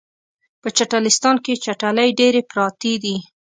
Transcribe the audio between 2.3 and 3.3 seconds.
پراتې دي